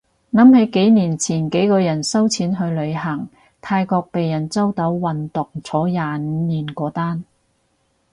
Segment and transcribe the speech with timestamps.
[0.33, 3.29] 諗起幾年前幾個人收錢去旅行，
[3.61, 7.23] 泰國被人周到運毒坐廿五年嗰單